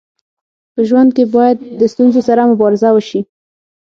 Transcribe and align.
په 0.73 0.81
ژوند 0.89 1.09
کي 1.15 1.23
باید 1.35 1.57
د 1.79 1.81
ستونزو 1.93 2.21
سره 2.27 2.49
مبارزه 2.51 2.89
وسي. 2.93 3.21